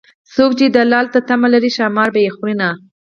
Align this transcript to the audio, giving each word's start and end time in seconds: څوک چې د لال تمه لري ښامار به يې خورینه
څوک 0.33 0.51
چې 0.59 0.65
د 0.75 0.77
لال 0.91 1.05
تمه 1.29 1.47
لري 1.53 1.71
ښامار 1.77 2.09
به 2.13 2.19
يې 2.25 2.31
خورینه 2.35 2.69